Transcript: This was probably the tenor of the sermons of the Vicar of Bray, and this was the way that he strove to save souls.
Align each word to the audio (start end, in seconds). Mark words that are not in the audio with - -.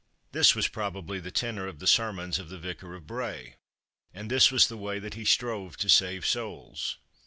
This 0.31 0.55
was 0.55 0.67
probably 0.67 1.19
the 1.19 1.29
tenor 1.29 1.67
of 1.67 1.77
the 1.77 1.85
sermons 1.85 2.39
of 2.39 2.49
the 2.49 2.57
Vicar 2.57 2.95
of 2.95 3.05
Bray, 3.05 3.57
and 4.15 4.31
this 4.31 4.49
was 4.51 4.65
the 4.67 4.75
way 4.75 4.97
that 4.97 5.13
he 5.13 5.23
strove 5.25 5.77
to 5.77 5.89
save 5.89 6.25
souls. 6.25 6.97